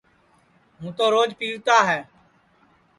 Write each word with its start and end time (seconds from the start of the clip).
ہوں 0.79 0.91
تو 0.97 1.05
روج 1.13 1.29
پیوتا 1.39 1.77
ہے 1.89 2.01